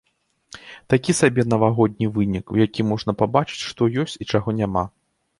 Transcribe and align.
Такі 0.91 1.11
сабе 1.17 1.43
навагодні 1.51 2.07
вынік, 2.15 2.45
у 2.55 2.57
якім 2.65 2.85
можна 2.93 3.11
пабачыць, 3.19 3.59
што 3.71 3.89
ёсць 4.05 4.15
і 4.25 4.27
чаго 4.33 4.49
няма. 4.61 4.83